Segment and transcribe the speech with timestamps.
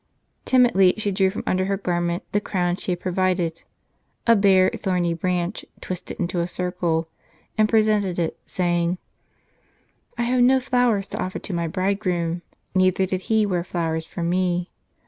[0.45, 3.61] Timidly she drew from under her garment the crown she had provided,
[4.25, 7.07] a bare, thorny branch, twisted into a circle,
[7.55, 8.97] and pre sented it, saying:"
[10.17, 12.41] I have no flowers to offer to my Bridegroom,
[12.73, 14.71] neither did He wear flowers for me.